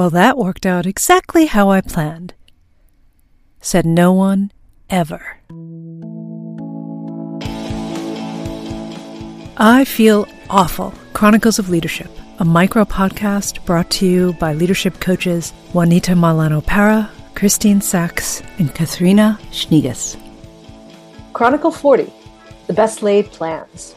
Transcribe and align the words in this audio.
Well, 0.00 0.08
that 0.08 0.38
worked 0.38 0.64
out 0.64 0.86
exactly 0.86 1.44
how 1.44 1.68
I 1.68 1.82
planned. 1.82 2.32
Said 3.60 3.84
no 3.84 4.14
one 4.14 4.50
ever. 4.88 5.36
I 9.58 9.84
Feel 9.84 10.26
Awful 10.48 10.94
Chronicles 11.12 11.58
of 11.58 11.68
Leadership, 11.68 12.10
a 12.38 12.46
micro 12.46 12.86
podcast 12.86 13.62
brought 13.66 13.90
to 13.90 14.06
you 14.06 14.32
by 14.40 14.54
leadership 14.54 15.00
coaches 15.00 15.52
Juanita 15.74 16.12
Molano 16.12 16.64
Parra, 16.64 17.10
Christine 17.34 17.82
Sachs, 17.82 18.42
and 18.58 18.74
Katharina 18.74 19.38
Schneegas. 19.50 20.16
Chronicle 21.34 21.72
40 21.72 22.10
The 22.68 22.72
Best 22.72 23.02
Laid 23.02 23.26
Plans. 23.32 23.94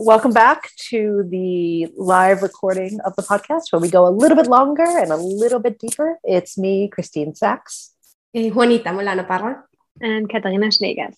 Welcome 0.00 0.30
back 0.32 0.70
to 0.90 1.24
the 1.28 1.88
live 1.96 2.42
recording 2.42 3.00
of 3.04 3.16
the 3.16 3.22
podcast 3.22 3.72
where 3.72 3.80
we 3.80 3.90
go 3.90 4.06
a 4.06 4.14
little 4.14 4.36
bit 4.36 4.46
longer 4.46 4.84
and 4.84 5.10
a 5.10 5.16
little 5.16 5.58
bit 5.58 5.80
deeper. 5.80 6.20
It's 6.22 6.56
me, 6.56 6.86
Christine 6.86 7.34
Sachs. 7.34 7.96
Eh, 8.32 8.50
Juanita 8.50 8.90
Molano 8.90 9.26
Parra. 9.26 9.64
And 10.00 10.30
Katharina 10.30 10.68
Schneegas. 10.68 11.16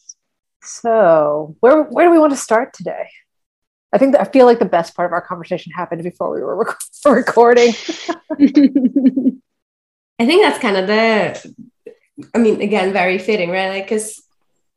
So, 0.63 1.57
where, 1.61 1.83
where 1.83 2.07
do 2.07 2.11
we 2.11 2.19
want 2.19 2.33
to 2.33 2.39
start 2.39 2.73
today? 2.73 3.11
I 3.93 3.99
think 3.99 4.13
that 4.13 4.23
I 4.23 4.25
feel 4.25 4.47
like 4.47 4.61
the 4.61 4.65
best 4.65 4.97
part 4.97 5.05
of 5.05 5.13
our 5.13 5.21
conversation 5.21 5.73
happened 5.73 6.03
before 6.03 6.35
we 6.35 6.41
were 6.41 6.57
rec- 6.57 6.79
recording. 7.05 7.75
I 10.19 10.27
think 10.27 10.43
that's 10.43 10.59
kind 10.59 10.79
of 10.79 10.87
the, 10.87 11.55
I 12.35 12.39
mean, 12.39 12.63
again, 12.63 12.95
very 12.95 13.19
fitting, 13.19 13.51
right? 13.51 13.69
Like, 13.69 13.85
because 13.85 14.23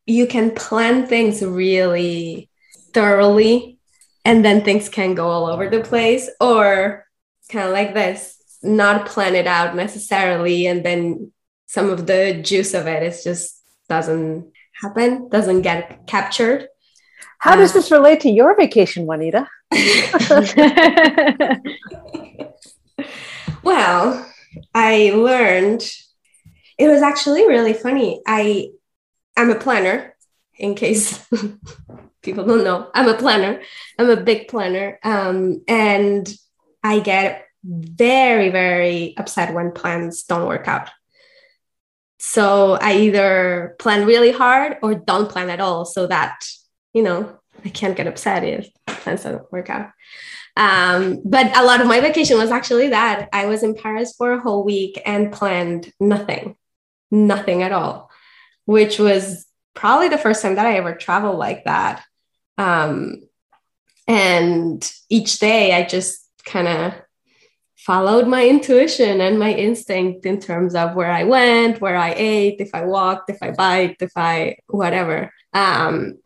you 0.06 0.28
can 0.28 0.52
plan 0.52 1.08
things 1.08 1.42
really 1.42 2.50
thoroughly 2.94 3.80
and 4.26 4.44
then 4.44 4.64
things 4.64 4.90
can 4.90 5.16
go 5.16 5.28
all 5.28 5.48
over 5.48 5.70
the 5.70 5.82
place 5.82 6.30
or 6.40 7.06
kind 7.50 7.66
of 7.66 7.72
like 7.74 7.94
this 7.94 8.40
not 8.64 9.06
plan 9.06 9.36
it 9.36 9.48
out 9.48 9.76
necessarily 9.76 10.66
and 10.68 10.86
then 10.86 11.32
some 11.66 11.90
of 11.90 12.08
the 12.08 12.40
juice 12.42 12.74
of 12.74 12.88
it 12.88 13.04
is 13.04 13.24
just 13.24 13.62
doesn't 13.90 14.52
happen 14.82 15.30
doesn't 15.30 15.62
get 15.62 16.08
captured. 16.08 16.68
How 17.40 17.56
does 17.56 17.72
uh, 17.72 17.74
this 17.74 17.92
relate 17.92 18.22
to 18.22 18.30
your 18.30 18.56
vacation 18.56 19.06
juanita? 19.06 19.48
Well 23.64 24.30
i 24.76 25.12
learned 25.16 25.82
it 26.78 26.88
was 26.88 27.02
actually 27.02 27.48
really 27.48 27.74
funny. 27.74 28.22
I 28.28 28.70
i'm 29.38 29.50
a 29.50 29.56
planner 29.56 30.13
in 30.58 30.76
case 30.76 31.26
people 32.22 32.46
don't 32.46 32.64
know. 32.64 32.90
I'm 32.94 33.10
a 33.10 33.18
planner. 33.18 33.62
I'm 33.98 34.10
a 34.10 34.18
big 34.18 34.48
planner. 34.48 35.00
Um, 35.04 35.64
and 35.68 36.32
i 36.86 37.00
get 37.00 37.46
very 37.64 38.50
very 38.50 39.16
upset 39.18 39.54
when 39.54 39.72
plans 39.72 40.24
don't 40.24 40.48
work 40.48 40.68
out. 40.68 40.90
So 42.20 42.78
i 42.82 42.98
either 42.98 43.76
plan 43.80 44.06
really 44.06 44.32
hard 44.32 44.78
or 44.82 44.96
don't 44.96 45.30
plan 45.30 45.50
at 45.50 45.62
all 45.62 45.86
so 45.86 46.08
that 46.08 46.46
you 46.94 47.04
know 47.04 47.40
i 47.66 47.70
can't 47.70 47.96
get 47.96 48.08
upset 48.08 48.44
if 48.44 48.70
plans 48.86 49.24
don't 49.24 49.52
work 49.52 49.70
out. 49.70 49.92
Um, 50.56 51.22
but 51.26 51.58
a 51.58 51.64
lot 51.64 51.82
of 51.82 51.88
my 51.88 52.00
vacation 52.00 52.38
was 52.38 52.52
actually 52.52 52.90
that. 52.90 53.28
I 53.34 53.48
was 53.48 53.64
in 53.64 53.76
paris 53.76 54.14
for 54.18 54.34
a 54.34 54.42
whole 54.42 54.64
week 54.64 55.02
and 55.06 55.32
planned 55.32 55.92
nothing 56.00 56.56
nothing 57.12 57.62
at 57.64 57.72
all 57.72 58.10
which 58.66 59.00
was 59.00 59.46
probably 59.74 60.08
the 60.08 60.18
first 60.18 60.42
time 60.42 60.56
that 60.56 60.66
i 60.66 60.76
ever 60.76 60.94
traveled 60.94 61.38
like 61.38 61.64
that 61.66 62.04
um, 62.58 63.22
and 64.08 64.92
each 65.10 65.40
day 65.40 65.74
I 65.74 65.84
just 65.84 66.30
kind 66.46 66.68
of 66.68 66.94
followed 67.76 68.28
my 68.28 68.48
intuition 68.48 69.22
and 69.22 69.40
my 69.40 69.54
instinct 69.54 70.26
in 70.26 70.40
terms 70.40 70.76
of 70.76 70.96
where 70.96 71.12
I 71.12 71.24
went, 71.24 71.82
where 71.82 71.98
I 71.98 72.14
ate, 72.16 72.60
if 72.60 72.70
I 72.74 72.86
walked, 72.86 73.30
if 73.30 73.38
I 73.42 73.52
biked, 73.52 74.02
if 74.02 74.12
I 74.16 74.58
whatever. 74.68 75.32
Um, 75.54 76.20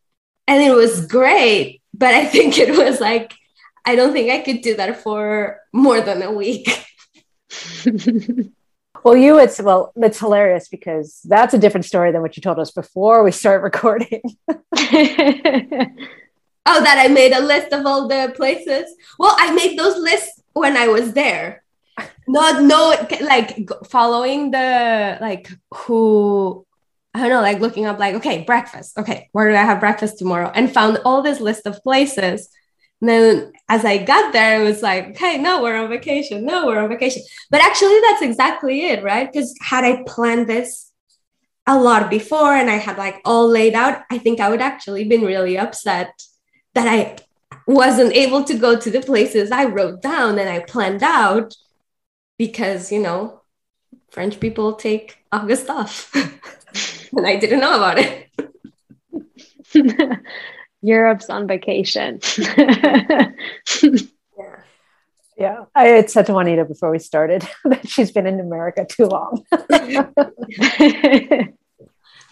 and 0.48 0.64
it 0.64 0.74
was 0.74 1.08
great, 1.08 1.82
but 1.94 2.14
I 2.14 2.26
think 2.34 2.58
it 2.58 2.78
was 2.78 3.00
like, 3.00 3.34
I 3.86 3.96
don't 3.96 4.14
think 4.14 4.32
I 4.32 4.40
could 4.40 4.62
do 4.62 4.76
that 4.76 4.98
for 4.98 5.60
more 5.72 6.02
than 6.02 6.22
a 6.22 6.32
week. 6.32 6.68
well, 9.08 9.18
you, 9.18 9.40
it's 9.40 9.62
well, 9.62 9.94
it's 9.96 10.20
hilarious 10.20 10.68
because 10.68 11.22
that's 11.24 11.54
a 11.54 11.58
different 11.58 11.86
story 11.86 12.12
than 12.12 12.22
what 12.22 12.36
you 12.36 12.42
told 12.42 12.60
us 12.60 12.72
before 12.72 13.24
we 13.24 13.32
start 13.32 13.62
recording. 13.70 14.22
Oh, 16.70 16.84
that 16.84 17.00
I 17.00 17.08
made 17.08 17.32
a 17.32 17.40
list 17.40 17.72
of 17.72 17.86
all 17.86 18.10
the 18.10 18.34
places. 18.36 18.94
Well, 19.18 19.34
I 19.38 19.54
made 19.54 19.80
those 19.80 19.98
lists 19.98 20.42
when 20.52 20.76
I 20.76 20.90
was 20.90 21.14
there. 21.14 21.64
Not 22.28 22.62
no 22.62 22.94
like 23.22 23.70
following 23.90 24.52
the 24.52 25.18
like 25.22 25.50
who 25.74 26.66
I 27.14 27.22
don't 27.22 27.30
know, 27.30 27.42
like 27.42 27.62
looking 27.62 27.86
up 27.86 28.00
like 28.00 28.16
okay, 28.16 28.44
breakfast. 28.44 28.98
Okay, 28.98 29.30
where 29.32 29.50
do 29.50 29.56
I 29.56 29.64
have 29.64 29.80
breakfast 29.80 30.20
tomorrow? 30.20 30.52
And 30.54 30.70
found 30.70 31.00
all 31.06 31.22
this 31.22 31.40
list 31.40 31.66
of 31.66 31.82
places. 31.84 32.50
And 33.02 33.10
then 33.10 33.54
as 33.70 33.86
I 33.86 33.98
got 34.00 34.34
there, 34.34 34.62
it 34.62 34.64
was 34.64 34.82
like, 34.82 35.10
okay, 35.10 35.38
no, 35.38 35.62
we're 35.62 35.76
on 35.76 35.90
vacation. 35.90 36.46
No, 36.46 36.66
we're 36.66 36.80
on 36.80 36.90
vacation. 36.90 37.22
But 37.52 37.62
actually, 37.62 38.00
that's 38.02 38.22
exactly 38.22 38.86
it, 38.88 39.04
right? 39.04 39.32
Because 39.32 39.54
had 39.62 39.84
I 39.84 40.04
planned 40.08 40.48
this 40.48 40.92
a 41.68 41.78
lot 41.78 42.10
before 42.10 42.54
and 42.54 42.70
I 42.70 42.76
had 42.76 42.98
like 42.98 43.22
all 43.26 43.48
laid 43.48 43.76
out, 43.76 44.04
I 44.10 44.18
think 44.18 44.40
I 44.40 44.50
would 44.50 44.62
actually 44.62 45.04
been 45.04 45.22
really 45.22 45.58
upset 45.58 46.12
that 46.74 46.88
I 46.88 47.18
wasn't 47.68 48.14
able 48.14 48.44
to 48.46 48.58
go 48.58 48.80
to 48.80 48.90
the 48.90 49.02
places 49.02 49.52
I 49.52 49.66
wrote 49.66 50.02
down 50.02 50.40
and 50.40 50.50
I 50.50 50.60
planned 50.60 51.04
out 51.04 51.54
because, 52.38 52.92
you 52.92 53.00
know, 53.00 53.42
French 54.12 54.40
people 54.40 54.74
take 54.74 55.18
August 55.32 55.70
off. 55.70 56.12
and 57.16 57.28
I 57.28 57.36
didn't 57.36 57.60
know 57.60 57.76
about 57.76 57.98
it. 58.00 58.30
Europe's 60.82 61.30
on 61.30 61.48
vacation. 61.48 62.20
yeah. 62.38 63.32
Yeah. 65.38 65.66
I 65.76 65.86
had 65.86 66.10
said 66.10 66.26
to 66.28 66.34
Juanita 66.34 66.66
before 66.66 66.92
we 66.92 67.00
started 67.00 67.48
that 67.66 67.88
she's 67.88 68.12
been 68.12 68.28
in 68.28 68.40
America 68.40 68.86
too 68.90 69.06
long. 69.06 69.44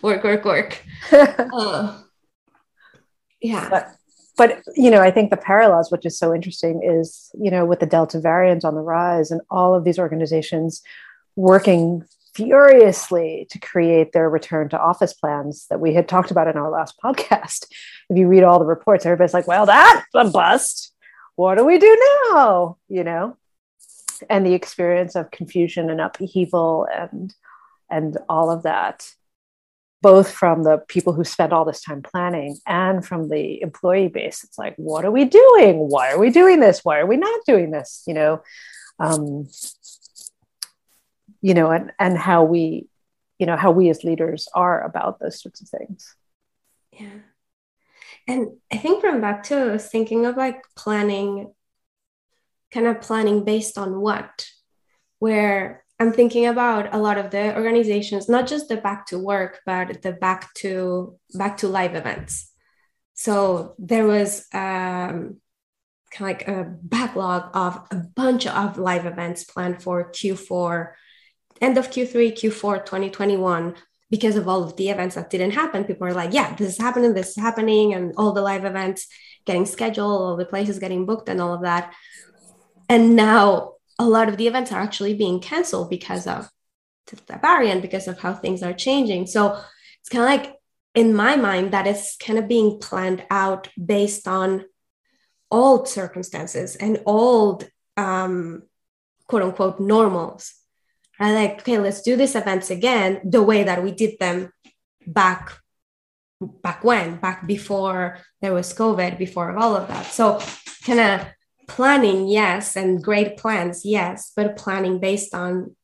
work, 0.02 0.24
work, 0.24 0.46
work. 0.46 0.84
Uh, 1.12 2.00
yeah. 3.42 3.70
But 3.70 3.96
but 4.38 4.62
you 4.76 4.92
know 4.92 5.02
i 5.02 5.12
think 5.12 5.30
the 5.30 5.38
parallels 5.38 5.92
which 5.92 6.06
is 6.06 6.18
so 6.18 6.34
interesting 6.34 6.82
is 6.84 7.32
you 7.40 7.50
know 7.50 7.66
with 7.66 7.80
the 7.80 7.86
delta 7.86 8.20
variant 8.20 8.66
on 8.66 8.76
the 8.76 8.82
rise 8.82 9.32
and 9.32 9.42
all 9.50 9.74
of 9.74 9.84
these 9.84 10.00
organizations 10.00 10.82
working 11.36 12.04
furiously 12.34 13.48
to 13.50 13.60
create 13.60 14.12
their 14.12 14.30
return 14.30 14.68
to 14.68 14.80
office 14.80 15.14
plans 15.14 15.68
that 15.70 15.80
we 15.80 15.94
had 15.94 16.08
talked 16.08 16.32
about 16.32 16.48
in 16.48 16.58
our 16.58 16.70
last 16.70 16.96
podcast 17.04 17.68
if 18.10 18.18
you 18.18 18.28
read 18.28 18.44
all 18.44 18.60
the 18.60 18.66
reports 18.66 19.06
everybody's 19.06 19.34
like 19.34 19.48
well 19.48 19.66
that's 19.66 20.06
a 20.14 20.30
bust. 20.30 20.92
What 21.36 21.58
do 21.58 21.66
we 21.66 21.78
do 21.78 21.98
now? 22.32 22.78
You 22.88 23.04
know? 23.04 23.38
And 24.30 24.46
the 24.46 24.54
experience 24.54 25.16
of 25.16 25.32
confusion 25.32 25.90
and 25.90 26.00
upheaval 26.00 26.88
and 26.94 27.34
and 27.90 28.18
all 28.30 28.50
of 28.50 28.64
that 28.64 29.08
both 30.02 30.30
from 30.30 30.64
the 30.64 30.78
people 30.88 31.14
who 31.14 31.24
spend 31.24 31.52
all 31.52 31.66
this 31.66 31.82
time 31.82 32.04
planning 32.04 32.56
and 32.68 33.04
from 33.04 33.28
the 33.28 33.60
employee 33.62 34.08
base. 34.08 34.44
It's 34.44 34.58
like 34.58 34.76
what 34.78 35.04
are 35.04 35.12
we 35.12 35.26
doing? 35.26 35.90
Why 35.90 36.12
are 36.12 36.20
we 36.20 36.30
doing 36.30 36.60
this? 36.60 36.82
Why 36.84 37.00
are 37.00 37.06
we 37.06 37.18
not 37.18 37.40
doing 37.46 37.72
this? 37.72 38.04
You 38.08 38.14
know? 38.14 38.44
Um, 39.00 39.50
you 41.42 41.54
know 41.54 41.70
and 41.70 41.92
and 42.00 42.18
how 42.18 42.44
we 42.44 42.88
you 43.38 43.46
know 43.46 43.58
how 43.58 43.70
we 43.70 43.90
as 43.90 44.04
leaders 44.04 44.48
are 44.56 44.82
about 44.84 45.20
those 45.20 45.42
sorts 45.42 45.62
of 45.62 45.70
things. 45.70 46.16
Yeah 46.92 47.20
and 48.28 48.50
i 48.72 48.78
think 48.78 49.02
from 49.02 49.22
back 49.22 49.44
to 49.44 49.78
thinking 49.78 50.26
of 50.26 50.36
like 50.38 50.64
planning 50.76 51.54
kind 52.72 52.88
of 52.88 53.02
planning 53.02 53.44
based 53.44 53.78
on 53.78 54.00
what 54.00 54.48
where 55.20 55.86
I'm 56.00 56.12
thinking 56.12 56.46
about 56.48 56.94
a 56.94 56.98
lot 56.98 57.18
of 57.18 57.32
the 57.32 57.56
organizations, 57.56 58.28
not 58.28 58.48
just 58.48 58.68
the 58.68 58.78
back 58.78 59.06
to 59.08 59.20
work, 59.20 59.62
but 59.66 60.02
the 60.02 60.12
back 60.12 60.54
to 60.56 61.18
back 61.34 61.58
to 61.58 61.70
live 61.70 61.96
events. 61.96 62.52
So 63.14 63.76
there 63.80 64.06
was 64.06 64.46
um, 64.54 65.40
kind 66.12 66.20
of 66.20 66.22
like 66.22 66.48
a 66.50 66.66
backlog 66.82 67.50
of 67.54 67.88
a 67.92 67.96
bunch 67.96 68.46
of 68.46 68.78
live 68.78 69.06
events 69.06 69.46
planned 69.46 69.82
for 69.82 70.12
Q4, 70.12 70.92
end 71.62 71.78
of 71.78 71.90
Q3, 71.90 72.34
Q4 72.34 72.86
2021, 72.86 73.76
because 74.10 74.36
of 74.36 74.48
all 74.48 74.64
of 74.64 74.76
the 74.78 74.90
events 74.90 75.16
that 75.16 75.30
didn't 75.30 75.52
happen. 75.52 75.84
People 75.84 76.08
are 76.08 76.14
like, 76.14 76.34
yeah, 76.34 76.56
this 76.56 76.70
is 76.70 76.78
happening, 76.78 77.14
this 77.14 77.30
is 77.30 77.36
happening, 77.38 77.94
and 77.94 78.14
all 78.18 78.34
the 78.34 78.42
live 78.42 78.66
events 78.66 79.08
getting 79.46 79.66
scheduled, 79.66 80.22
all 80.22 80.38
the 80.38 80.46
places 80.46 80.80
getting 80.80 81.06
booked, 81.06 81.30
and 81.30 81.42
all 81.42 81.54
of 81.54 81.62
that. 81.62 81.94
And 82.90 83.16
now 83.16 83.74
a 83.98 84.06
lot 84.06 84.30
of 84.30 84.38
the 84.38 84.48
events 84.48 84.72
are 84.72 84.82
actually 84.82 85.16
being 85.16 85.40
canceled 85.40 85.90
because 85.90 86.28
of 86.28 86.50
the 87.08 87.38
variant, 87.38 87.82
because 87.82 88.08
of 88.08 88.20
how 88.20 88.34
things 88.34 88.62
are 88.64 88.74
changing. 88.74 89.28
So 89.28 89.60
it's 90.02 90.10
kind 90.10 90.24
of 90.24 90.30
like 90.30 90.56
in 90.94 91.14
my 91.14 91.36
mind 91.36 91.72
that 91.72 91.88
is 91.88 92.16
kind 92.20 92.40
of 92.40 92.48
being 92.48 92.80
planned 92.80 93.24
out 93.30 93.70
based 93.84 94.28
on 94.28 94.66
old 95.52 95.88
circumstances 95.88 96.76
and 96.76 97.02
old 97.06 97.68
um, 97.98 98.64
quote 99.28 99.44
unquote 99.44 99.80
normals. 99.80 100.54
Right? 101.20 101.32
Like, 101.34 101.60
okay, 101.60 101.78
let's 101.78 102.02
do 102.02 102.16
these 102.16 102.36
events 102.36 102.70
again 102.70 103.22
the 103.24 103.44
way 103.44 103.64
that 103.64 103.84
we 103.84 103.92
did 103.92 104.20
them 104.20 104.52
back 105.08 105.52
back 106.42 106.84
when 106.84 107.16
back 107.18 107.48
before 107.48 108.20
there 108.42 108.54
was 108.54 108.74
covid 108.74 109.18
before 109.18 109.58
all 109.58 109.76
of 109.76 109.88
that. 109.88 110.06
So 110.08 110.42
kind 110.86 111.00
of 111.00 111.28
planning 111.68 112.28
yes 112.28 112.76
and 112.76 113.04
great 113.04 113.38
plans 113.38 113.84
yes 113.86 114.32
but 114.36 114.56
planning 114.56 115.00
based 115.00 115.34
on 115.34 115.76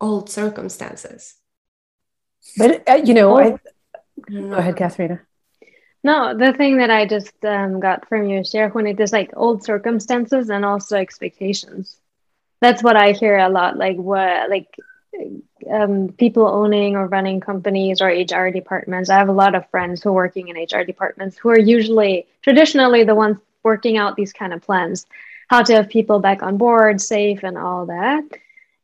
old 0.00 0.30
circumstances. 0.30 1.34
But 2.56 2.88
uh, 2.88 3.02
you 3.04 3.14
know 3.14 3.36
I, 3.38 3.58
go 4.30 4.54
ahead 4.54 4.76
katharina. 4.76 5.20
No 6.04 6.36
the 6.38 6.52
thing 6.52 6.78
that 6.78 6.90
i 6.90 7.04
just 7.04 7.44
um, 7.44 7.80
got 7.80 8.08
from 8.08 8.28
your 8.28 8.44
share 8.44 8.68
when 8.70 8.86
it 8.86 9.00
is 9.00 9.12
like 9.12 9.30
old 9.34 9.64
circumstances 9.64 10.50
and 10.50 10.64
also 10.64 10.96
expectations 10.96 12.00
that's 12.66 12.82
what 12.82 12.96
i 12.96 13.12
hear 13.12 13.38
a 13.38 13.48
lot 13.48 13.76
like 13.76 13.96
what 13.96 14.50
like 14.50 14.68
um, 15.70 16.08
people 16.18 16.46
owning 16.46 16.96
or 16.96 17.06
running 17.06 17.40
companies 17.40 18.00
or 18.00 18.08
HR 18.08 18.50
departments. 18.50 19.10
I 19.10 19.18
have 19.18 19.28
a 19.28 19.32
lot 19.32 19.54
of 19.54 19.68
friends 19.70 20.02
who 20.02 20.10
are 20.10 20.14
working 20.14 20.48
in 20.48 20.56
HR 20.56 20.84
departments 20.84 21.36
who 21.36 21.48
are 21.50 21.58
usually 21.58 22.26
traditionally 22.42 23.04
the 23.04 23.14
ones 23.14 23.38
working 23.62 23.96
out 23.96 24.16
these 24.16 24.32
kind 24.32 24.52
of 24.52 24.62
plans, 24.62 25.06
how 25.48 25.62
to 25.62 25.74
have 25.74 25.88
people 25.88 26.20
back 26.20 26.42
on 26.42 26.56
board, 26.56 27.00
safe, 27.00 27.42
and 27.42 27.58
all 27.58 27.86
that. 27.86 28.24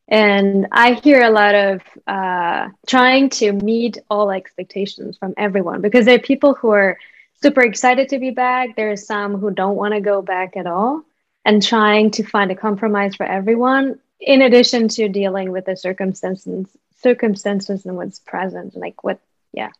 And 0.08 0.66
I 0.72 0.94
hear 0.94 1.22
a 1.22 1.30
lot 1.30 1.54
of 1.54 1.82
uh, 2.06 2.68
trying 2.86 3.30
to 3.30 3.52
meet 3.52 3.98
all 4.10 4.30
expectations 4.30 5.16
from 5.16 5.34
everyone 5.36 5.80
because 5.80 6.04
there 6.04 6.16
are 6.16 6.30
people 6.32 6.54
who 6.54 6.70
are 6.70 6.98
super 7.40 7.60
excited 7.60 8.08
to 8.08 8.18
be 8.18 8.30
back. 8.30 8.76
There 8.76 8.90
are 8.90 8.96
some 8.96 9.38
who 9.38 9.50
don't 9.50 9.76
want 9.76 9.94
to 9.94 10.00
go 10.00 10.20
back 10.20 10.56
at 10.56 10.66
all 10.66 11.04
and 11.44 11.62
trying 11.62 12.10
to 12.12 12.22
find 12.22 12.50
a 12.50 12.54
compromise 12.54 13.14
for 13.14 13.26
everyone 13.26 13.98
in 14.20 14.42
addition 14.42 14.88
to 14.88 15.08
dealing 15.08 15.50
with 15.50 15.66
the 15.66 15.76
circumstances 15.76 16.66
circumstances 17.02 17.84
and 17.84 17.96
what's 17.96 18.20
present 18.20 18.76
like 18.76 19.02
what 19.02 19.18
yeah. 19.52 19.70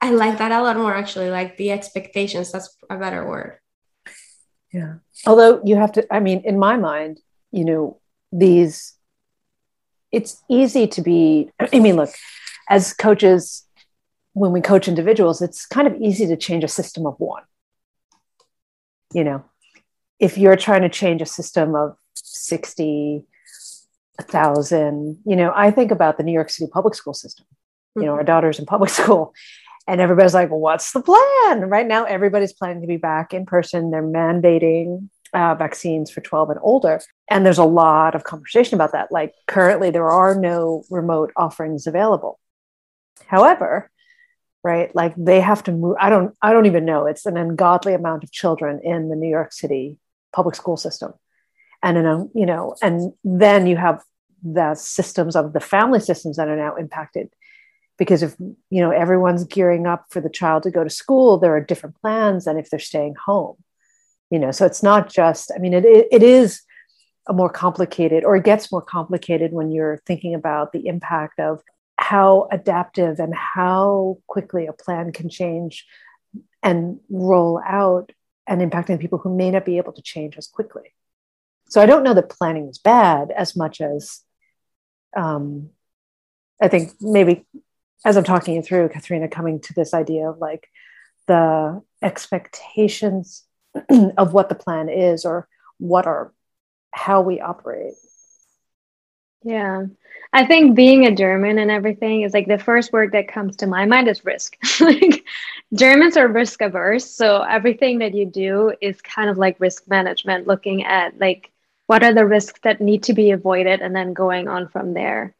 I 0.00 0.10
like 0.10 0.38
that 0.38 0.52
a 0.52 0.62
lot 0.62 0.76
more 0.76 0.94
actually 0.94 1.30
like 1.30 1.56
the 1.56 1.70
expectations 1.70 2.52
that's 2.52 2.76
a 2.88 2.96
better 2.96 3.26
word. 3.26 3.58
Yeah. 4.72 4.94
Although 5.26 5.62
you 5.64 5.76
have 5.76 5.92
to 5.92 6.14
i 6.14 6.20
mean 6.20 6.42
in 6.44 6.58
my 6.58 6.76
mind 6.76 7.20
you 7.50 7.64
know 7.64 7.98
these 8.32 8.94
it's 10.12 10.42
easy 10.48 10.86
to 10.88 11.02
be 11.02 11.50
i 11.72 11.78
mean 11.78 11.96
look 11.96 12.10
as 12.68 12.92
coaches 12.92 13.64
when 14.32 14.52
we 14.52 14.60
coach 14.60 14.86
individuals 14.86 15.42
it's 15.42 15.66
kind 15.66 15.86
of 15.88 15.96
easy 16.00 16.26
to 16.26 16.36
change 16.36 16.62
a 16.64 16.68
system 16.68 17.06
of 17.06 17.14
one. 17.18 17.42
You 19.12 19.24
know 19.24 19.44
if 20.20 20.36
you're 20.36 20.56
trying 20.56 20.82
to 20.82 20.88
change 20.88 21.22
a 21.22 21.26
system 21.26 21.74
of 21.74 21.96
60 22.14 23.24
thousand 24.22 25.18
you 25.24 25.34
know 25.34 25.52
i 25.56 25.70
think 25.70 25.90
about 25.90 26.18
the 26.18 26.22
new 26.22 26.32
york 26.32 26.50
city 26.50 26.70
public 26.72 26.94
school 26.94 27.14
system. 27.14 27.46
You 27.96 28.02
know 28.04 28.12
our 28.12 28.18
mm-hmm. 28.18 28.26
daughter's 28.26 28.58
in 28.58 28.66
public 28.66 28.90
school 29.00 29.34
and 29.88 30.00
everybody's 30.00 30.34
like 30.34 30.50
what's 30.50 30.92
the 30.92 31.02
plan? 31.02 31.68
Right 31.68 31.86
now 31.86 32.04
everybody's 32.04 32.52
planning 32.52 32.82
to 32.82 32.86
be 32.86 32.96
back 32.98 33.34
in 33.34 33.46
person. 33.46 33.90
They're 33.90 34.02
mandating 34.02 35.08
uh, 35.32 35.54
vaccines 35.54 36.10
for 36.10 36.20
12 36.20 36.50
and 36.50 36.60
older 36.62 37.00
and 37.28 37.44
there's 37.44 37.58
a 37.58 37.64
lot 37.64 38.14
of 38.14 38.24
conversation 38.24 38.74
about 38.74 38.92
that. 38.92 39.10
Like 39.10 39.32
currently 39.46 39.90
there 39.90 40.10
are 40.10 40.34
no 40.34 40.84
remote 40.90 41.32
offerings 41.36 41.86
available. 41.86 42.38
However 43.26 43.90
right 44.62 44.94
like 44.94 45.14
they 45.16 45.40
have 45.40 45.64
to 45.64 45.72
move 45.72 45.96
i 45.98 46.10
don't 46.10 46.36
i 46.42 46.52
don't 46.52 46.66
even 46.66 46.84
know. 46.84 47.06
It's 47.06 47.26
an 47.26 47.36
ungodly 47.36 47.94
amount 47.94 48.22
of 48.22 48.30
children 48.30 48.80
in 48.84 49.08
the 49.08 49.16
new 49.16 49.28
york 49.28 49.52
city 49.52 49.96
public 50.32 50.54
school 50.54 50.76
system. 50.76 51.12
And 51.82 51.96
in 51.96 52.06
a 52.06 52.14
um, 52.14 52.30
you 52.34 52.46
know 52.46 52.76
and 52.82 53.12
then 53.24 53.66
you 53.66 53.76
have 53.76 54.02
the 54.42 54.74
systems 54.74 55.36
of 55.36 55.52
the 55.52 55.60
family 55.60 56.00
systems 56.00 56.36
that 56.36 56.48
are 56.48 56.56
now 56.56 56.76
impacted. 56.76 57.28
Because 57.98 58.22
if 58.22 58.36
you 58.38 58.82
know 58.82 58.90
everyone's 58.90 59.44
gearing 59.44 59.86
up 59.86 60.06
for 60.10 60.20
the 60.20 60.30
child 60.30 60.62
to 60.64 60.70
go 60.70 60.84
to 60.84 60.90
school 60.90 61.38
there 61.38 61.54
are 61.54 61.60
different 61.60 62.00
plans 62.00 62.44
than 62.44 62.58
if 62.58 62.70
they're 62.70 62.78
staying 62.78 63.14
home. 63.26 63.56
You 64.30 64.38
know 64.38 64.50
so 64.50 64.64
it's 64.64 64.82
not 64.82 65.10
just 65.10 65.50
i 65.54 65.58
mean 65.58 65.74
it, 65.74 65.84
it, 65.84 66.06
it 66.12 66.22
is 66.22 66.62
a 67.28 67.32
more 67.32 67.48
complicated 67.50 68.24
or 68.24 68.36
it 68.36 68.44
gets 68.44 68.72
more 68.72 68.82
complicated 68.82 69.52
when 69.52 69.70
you're 69.70 70.02
thinking 70.06 70.34
about 70.34 70.72
the 70.72 70.86
impact 70.86 71.38
of 71.38 71.62
how 71.96 72.48
adaptive 72.50 73.20
and 73.20 73.34
how 73.34 74.18
quickly 74.26 74.66
a 74.66 74.72
plan 74.72 75.12
can 75.12 75.28
change 75.28 75.86
and 76.62 76.98
roll 77.10 77.60
out 77.64 78.10
and 78.50 78.60
impacting 78.60 79.00
people 79.00 79.18
who 79.18 79.34
may 79.34 79.50
not 79.50 79.64
be 79.64 79.78
able 79.78 79.94
to 79.94 80.02
change 80.02 80.36
as 80.36 80.46
quickly 80.46 80.92
so 81.70 81.80
I 81.80 81.86
don't 81.86 82.02
know 82.02 82.14
that 82.14 82.28
planning 82.28 82.68
is 82.68 82.78
bad 82.78 83.30
as 83.30 83.54
much 83.56 83.80
as 83.80 84.20
um, 85.16 85.70
I 86.60 86.66
think 86.66 86.92
maybe 87.00 87.46
as 88.04 88.16
I'm 88.16 88.24
talking 88.24 88.56
you 88.56 88.62
through, 88.62 88.88
Katharina, 88.88 89.28
coming 89.28 89.60
to 89.60 89.74
this 89.74 89.94
idea 89.94 90.28
of 90.28 90.38
like 90.38 90.68
the 91.28 91.80
expectations 92.02 93.44
of 94.18 94.32
what 94.32 94.48
the 94.48 94.56
plan 94.56 94.88
is 94.88 95.24
or 95.24 95.48
what 95.78 96.06
are 96.06 96.32
how 96.90 97.20
we 97.20 97.40
operate. 97.40 97.94
Yeah. 99.44 99.86
I 100.32 100.46
think 100.46 100.74
being 100.74 101.06
a 101.06 101.14
German 101.14 101.58
and 101.58 101.70
everything 101.70 102.22
is 102.22 102.34
like 102.34 102.48
the 102.48 102.58
first 102.58 102.92
word 102.92 103.12
that 103.12 103.32
comes 103.32 103.56
to 103.56 103.68
my 103.68 103.86
mind 103.86 104.08
is 104.08 104.24
risk. 104.24 104.56
like 104.80 105.24
Germans 105.74 106.16
are 106.16 106.26
risk 106.28 106.62
averse. 106.62 107.10
So 107.10 107.42
everything 107.42 107.98
that 107.98 108.14
you 108.14 108.26
do 108.26 108.72
is 108.80 109.00
kind 109.02 109.30
of 109.30 109.38
like 109.38 109.60
risk 109.60 109.88
management, 109.88 110.46
looking 110.46 110.84
at 110.84 111.18
like 111.18 111.50
what 111.90 112.04
are 112.04 112.14
the 112.14 112.24
risks 112.24 112.60
that 112.62 112.80
need 112.80 113.02
to 113.02 113.12
be 113.12 113.32
avoided 113.32 113.80
and 113.80 113.96
then 113.96 114.12
going 114.12 114.46
on 114.46 114.68
from 114.68 114.94
there 114.94 115.34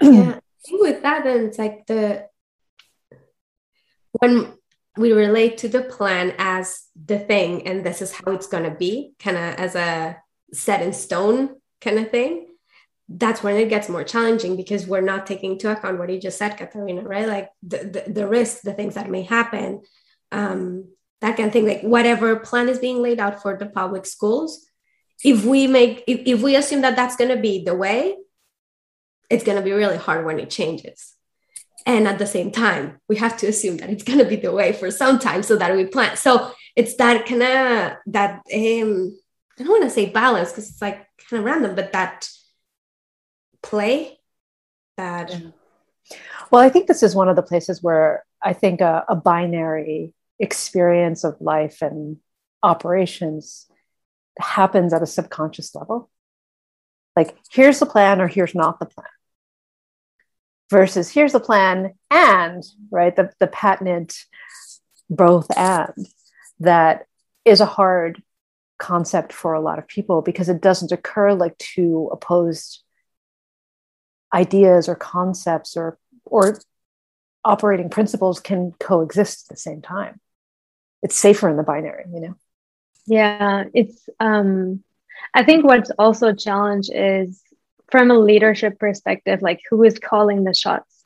yeah 0.00 0.38
i 0.38 0.40
think 0.64 0.80
with 0.80 1.02
that 1.02 1.24
then 1.24 1.46
it's 1.46 1.58
like 1.58 1.84
the 1.86 2.24
when 4.12 4.52
we 4.96 5.10
relate 5.12 5.58
to 5.58 5.68
the 5.68 5.82
plan 5.82 6.32
as 6.38 6.84
the 7.06 7.18
thing 7.18 7.66
and 7.66 7.84
this 7.84 8.00
is 8.00 8.12
how 8.12 8.30
it's 8.30 8.46
to 8.46 8.70
be 8.70 9.12
kind 9.18 9.36
of 9.36 9.54
as 9.56 9.74
a 9.74 10.16
set 10.52 10.82
in 10.82 10.92
stone 10.92 11.56
kind 11.80 11.98
of 11.98 12.08
thing 12.12 12.46
that's 13.08 13.42
when 13.42 13.56
it 13.56 13.68
gets 13.68 13.88
more 13.88 14.04
challenging 14.04 14.56
because 14.56 14.86
we're 14.86 15.00
not 15.00 15.26
taking 15.26 15.52
into 15.52 15.70
account 15.70 15.98
what 15.98 16.10
you 16.10 16.20
just 16.20 16.38
said 16.38 16.56
Katharina, 16.56 17.02
right? 17.02 17.28
Like 17.28 17.50
the, 17.62 17.78
the, 18.06 18.12
the 18.12 18.28
risks 18.28 18.62
the 18.62 18.72
things 18.72 18.94
that 18.94 19.10
may 19.10 19.22
happen 19.22 19.82
um, 20.30 20.88
that 21.20 21.36
kind 21.36 21.48
of 21.48 21.52
thing. 21.52 21.66
Like 21.66 21.82
whatever 21.82 22.36
plan 22.36 22.68
is 22.68 22.78
being 22.78 23.02
laid 23.02 23.20
out 23.20 23.42
for 23.42 23.56
the 23.56 23.66
public 23.66 24.06
schools 24.06 24.66
if 25.24 25.44
we 25.44 25.66
make 25.66 26.04
if, 26.06 26.20
if 26.26 26.42
we 26.42 26.56
assume 26.56 26.80
that 26.82 26.96
that's 26.96 27.16
going 27.16 27.30
to 27.34 27.40
be 27.40 27.64
the 27.64 27.74
way 27.74 28.16
it's 29.30 29.44
going 29.44 29.56
to 29.56 29.64
be 29.64 29.72
really 29.72 29.96
hard 29.96 30.26
when 30.26 30.38
it 30.38 30.50
changes. 30.50 31.14
And 31.86 32.06
at 32.06 32.18
the 32.18 32.26
same 32.26 32.50
time 32.50 33.00
we 33.08 33.16
have 33.16 33.36
to 33.38 33.46
assume 33.46 33.78
that 33.78 33.90
it's 33.90 34.04
going 34.04 34.18
to 34.18 34.24
be 34.24 34.36
the 34.36 34.52
way 34.52 34.72
for 34.72 34.90
some 34.90 35.18
time 35.18 35.42
so 35.42 35.56
that 35.56 35.74
we 35.74 35.86
plan. 35.86 36.16
So 36.16 36.52
it's 36.76 36.96
that 36.96 37.26
kind 37.26 37.42
of 37.42 37.92
that 38.06 38.42
um 38.54 39.18
i 39.58 39.62
don't 39.62 39.68
want 39.68 39.84
to 39.84 39.90
say 39.90 40.08
balance 40.10 40.50
because 40.50 40.70
it's 40.70 40.82
like 40.82 41.06
kind 41.28 41.40
of 41.40 41.44
random 41.44 41.74
but 41.74 41.92
that 41.92 42.28
play 43.62 44.18
that 44.96 45.40
well 46.50 46.60
i 46.60 46.68
think 46.68 46.86
this 46.86 47.02
is 47.02 47.14
one 47.14 47.28
of 47.28 47.36
the 47.36 47.42
places 47.42 47.82
where 47.82 48.24
i 48.42 48.52
think 48.52 48.80
a, 48.80 49.04
a 49.08 49.16
binary 49.16 50.12
experience 50.38 51.24
of 51.24 51.40
life 51.40 51.80
and 51.80 52.18
operations 52.62 53.66
happens 54.38 54.92
at 54.92 55.02
a 55.02 55.06
subconscious 55.06 55.74
level. 55.74 56.10
Like, 57.16 57.36
here's 57.50 57.78
the 57.78 57.86
plan 57.86 58.20
or 58.20 58.28
here's 58.28 58.54
not 58.54 58.80
the 58.80 58.86
plan. 58.86 59.06
Versus 60.70 61.10
here's 61.10 61.32
the 61.32 61.40
plan 61.40 61.94
and, 62.10 62.62
right, 62.90 63.14
the, 63.14 63.30
the 63.38 63.46
patented 63.46 64.12
both 65.10 65.46
and 65.56 66.06
that 66.60 67.06
is 67.44 67.60
a 67.60 67.66
hard 67.66 68.22
concept 68.78 69.32
for 69.32 69.52
a 69.52 69.60
lot 69.60 69.78
of 69.78 69.86
people 69.86 70.22
because 70.22 70.48
it 70.48 70.62
doesn't 70.62 70.92
occur 70.92 71.34
like 71.34 71.56
two 71.58 72.08
opposed 72.10 72.81
ideas 74.32 74.88
or 74.88 74.94
concepts 74.94 75.76
or 75.76 75.98
or 76.24 76.58
operating 77.44 77.90
principles 77.90 78.40
can 78.40 78.72
coexist 78.78 79.46
at 79.50 79.56
the 79.56 79.60
same 79.60 79.82
time. 79.82 80.20
It's 81.02 81.16
safer 81.16 81.48
in 81.48 81.56
the 81.56 81.62
binary, 81.62 82.04
you 82.12 82.20
know. 82.20 82.34
Yeah, 83.06 83.64
it's 83.74 84.08
um 84.20 84.82
I 85.34 85.44
think 85.44 85.64
what's 85.64 85.90
also 85.98 86.28
a 86.28 86.36
challenge 86.36 86.88
is 86.90 87.42
from 87.90 88.10
a 88.10 88.18
leadership 88.18 88.78
perspective, 88.78 89.42
like 89.42 89.60
who 89.68 89.82
is 89.82 89.98
calling 89.98 90.44
the 90.44 90.54
shots, 90.54 91.04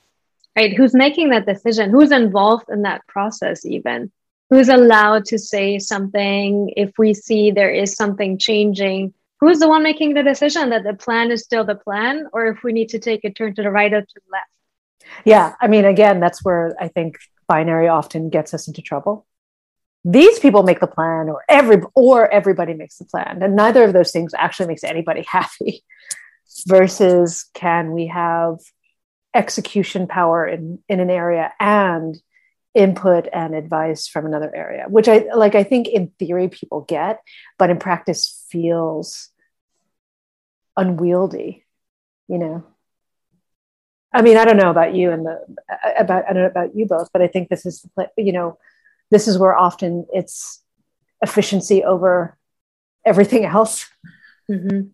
right? 0.56 0.76
Who's 0.76 0.94
making 0.94 1.30
that 1.30 1.46
decision? 1.46 1.90
Who's 1.90 2.12
involved 2.12 2.66
in 2.70 2.82
that 2.82 3.06
process, 3.06 3.66
even? 3.66 4.12
Who's 4.50 4.68
allowed 4.68 5.24
to 5.26 5.38
say 5.38 5.80
something 5.80 6.72
if 6.76 6.92
we 6.98 7.14
see 7.14 7.50
there 7.50 7.70
is 7.70 7.94
something 7.94 8.38
changing? 8.38 9.12
Who's 9.40 9.58
the 9.58 9.68
one 9.68 9.82
making 9.82 10.14
the 10.14 10.22
decision 10.22 10.70
that 10.70 10.84
the 10.84 10.94
plan 10.94 11.30
is 11.30 11.42
still 11.42 11.64
the 11.64 11.74
plan, 11.74 12.26
or 12.32 12.46
if 12.46 12.62
we 12.62 12.72
need 12.72 12.88
to 12.90 12.98
take 12.98 13.24
a 13.24 13.30
turn 13.30 13.54
to 13.54 13.62
the 13.62 13.70
right 13.70 13.92
or 13.92 14.00
to 14.00 14.14
the 14.14 14.32
left? 14.32 15.14
Yeah, 15.24 15.54
I 15.60 15.68
mean, 15.68 15.84
again, 15.84 16.20
that's 16.20 16.44
where 16.44 16.74
I 16.80 16.88
think 16.88 17.18
binary 17.48 17.88
often 17.88 18.30
gets 18.30 18.54
us 18.54 18.66
into 18.66 18.82
trouble 18.82 19.26
these 20.06 20.38
people 20.38 20.62
make 20.62 20.78
the 20.78 20.86
plan 20.86 21.28
or 21.28 21.42
every 21.48 21.82
or 21.94 22.30
everybody 22.30 22.74
makes 22.74 22.96
the 22.96 23.04
plan 23.04 23.42
and 23.42 23.56
neither 23.56 23.82
of 23.82 23.92
those 23.92 24.12
things 24.12 24.32
actually 24.38 24.68
makes 24.68 24.84
anybody 24.84 25.22
happy 25.28 25.82
versus 26.68 27.50
can 27.54 27.92
we 27.92 28.06
have 28.06 28.54
execution 29.34 30.06
power 30.06 30.46
in 30.46 30.78
in 30.88 31.00
an 31.00 31.10
area 31.10 31.52
and 31.58 32.16
input 32.76 33.26
and 33.32 33.54
advice 33.54 34.06
from 34.06 34.26
another 34.26 34.54
area 34.54 34.84
which 34.88 35.08
i 35.08 35.24
like 35.34 35.54
i 35.54 35.64
think 35.64 35.88
in 35.88 36.08
theory 36.18 36.46
people 36.46 36.82
get 36.82 37.20
but 37.58 37.70
in 37.70 37.78
practice 37.78 38.44
feels 38.50 39.30
unwieldy 40.76 41.64
you 42.28 42.36
know 42.36 42.62
i 44.12 44.20
mean 44.20 44.36
i 44.36 44.44
don't 44.44 44.58
know 44.58 44.68
about 44.68 44.94
you 44.94 45.10
and 45.10 45.24
the 45.24 45.40
about 45.98 46.28
i 46.28 46.34
don't 46.34 46.42
know 46.42 46.48
about 46.50 46.76
you 46.76 46.84
both 46.84 47.08
but 47.14 47.22
i 47.22 47.26
think 47.26 47.48
this 47.48 47.64
is 47.64 47.86
the 47.96 48.10
you 48.18 48.32
know 48.32 48.58
this 49.10 49.26
is 49.26 49.38
where 49.38 49.56
often 49.56 50.06
it's 50.12 50.62
efficiency 51.22 51.82
over 51.82 52.36
everything 53.06 53.46
else 53.46 53.86
mm-hmm. 54.50 54.88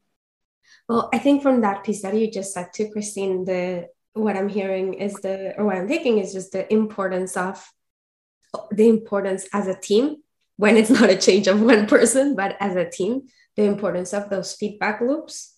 well 0.88 1.10
i 1.12 1.18
think 1.18 1.42
from 1.42 1.62
that 1.62 1.82
piece 1.82 2.02
that 2.02 2.14
you 2.14 2.30
just 2.30 2.54
said 2.54 2.72
to 2.72 2.88
christine 2.90 3.44
the 3.44 3.88
what 4.14 4.36
I'm 4.36 4.48
hearing 4.48 4.94
is 4.94 5.14
the, 5.14 5.54
or 5.56 5.64
what 5.64 5.76
I'm 5.76 5.88
thinking 5.88 6.18
is 6.18 6.32
just 6.32 6.52
the 6.52 6.70
importance 6.72 7.36
of 7.36 7.66
the 8.70 8.88
importance 8.88 9.46
as 9.52 9.66
a 9.66 9.74
team 9.74 10.16
when 10.56 10.76
it's 10.76 10.90
not 10.90 11.10
a 11.10 11.16
change 11.16 11.46
of 11.46 11.60
one 11.60 11.86
person, 11.86 12.36
but 12.36 12.56
as 12.60 12.76
a 12.76 12.88
team, 12.88 13.22
the 13.56 13.64
importance 13.64 14.12
of 14.12 14.30
those 14.30 14.54
feedback 14.54 15.00
loops, 15.00 15.56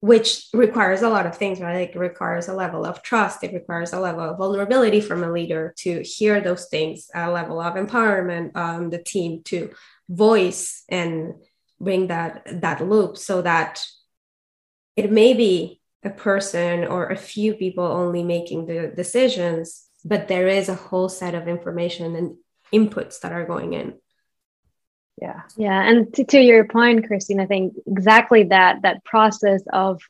which 0.00 0.46
requires 0.52 1.02
a 1.02 1.08
lot 1.08 1.26
of 1.26 1.36
things, 1.36 1.60
right? 1.60 1.80
Like 1.80 1.96
it 1.96 1.98
requires 1.98 2.48
a 2.48 2.54
level 2.54 2.84
of 2.84 3.02
trust, 3.02 3.42
it 3.42 3.52
requires 3.52 3.92
a 3.92 4.00
level 4.00 4.22
of 4.22 4.38
vulnerability 4.38 5.00
from 5.00 5.24
a 5.24 5.32
leader 5.32 5.74
to 5.78 6.02
hear 6.02 6.40
those 6.40 6.66
things, 6.66 7.08
a 7.14 7.30
level 7.30 7.60
of 7.60 7.74
empowerment 7.74 8.52
on 8.54 8.90
the 8.90 9.02
team 9.02 9.42
to 9.46 9.70
voice 10.08 10.84
and 10.88 11.34
bring 11.80 12.06
that 12.06 12.60
that 12.60 12.86
loop 12.86 13.18
so 13.18 13.42
that 13.42 13.84
it 14.96 15.10
may 15.10 15.34
be 15.34 15.80
a 16.02 16.10
person 16.10 16.84
or 16.84 17.08
a 17.08 17.16
few 17.16 17.54
people 17.54 17.84
only 17.84 18.22
making 18.22 18.66
the 18.66 18.92
decisions, 18.94 19.88
but 20.04 20.28
there 20.28 20.48
is 20.48 20.68
a 20.68 20.74
whole 20.74 21.08
set 21.08 21.34
of 21.34 21.48
information 21.48 22.14
and 22.14 22.36
inputs 22.72 23.20
that 23.20 23.32
are 23.32 23.44
going 23.44 23.72
in. 23.72 23.94
Yeah. 25.20 25.42
Yeah. 25.56 25.82
And 25.82 26.12
to, 26.14 26.24
to 26.24 26.40
your 26.40 26.64
point, 26.64 27.06
Christine, 27.06 27.40
I 27.40 27.46
think 27.46 27.74
exactly 27.86 28.44
that 28.44 28.82
that 28.82 29.04
process 29.04 29.62
of 29.72 30.02